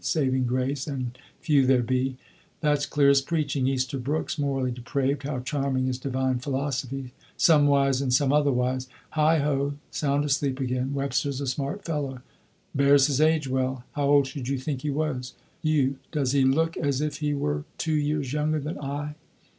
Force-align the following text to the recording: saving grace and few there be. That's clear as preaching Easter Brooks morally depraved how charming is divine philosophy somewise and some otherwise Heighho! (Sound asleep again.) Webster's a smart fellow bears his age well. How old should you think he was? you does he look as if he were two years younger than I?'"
saving 0.03 0.47
grace 0.47 0.87
and 0.87 1.15
few 1.41 1.63
there 1.67 1.83
be. 1.83 2.17
That's 2.59 2.87
clear 2.87 3.11
as 3.11 3.21
preaching 3.21 3.67
Easter 3.67 3.99
Brooks 3.99 4.39
morally 4.39 4.71
depraved 4.71 5.21
how 5.21 5.41
charming 5.41 5.87
is 5.87 5.99
divine 5.99 6.39
philosophy 6.39 7.13
somewise 7.37 8.01
and 8.01 8.11
some 8.11 8.33
otherwise 8.33 8.87
Heighho! 9.13 9.75
(Sound 9.91 10.25
asleep 10.25 10.59
again.) 10.59 10.95
Webster's 10.95 11.39
a 11.39 11.45
smart 11.45 11.85
fellow 11.85 12.23
bears 12.73 13.05
his 13.05 13.21
age 13.21 13.47
well. 13.47 13.83
How 13.91 14.07
old 14.09 14.25
should 14.25 14.47
you 14.47 14.57
think 14.57 14.81
he 14.81 14.89
was? 14.89 15.35
you 15.61 15.99
does 16.11 16.31
he 16.31 16.45
look 16.45 16.75
as 16.77 16.99
if 16.99 17.17
he 17.17 17.35
were 17.35 17.65
two 17.77 17.93
years 17.93 18.33
younger 18.33 18.59
than 18.59 18.79
I?'" 18.79 19.13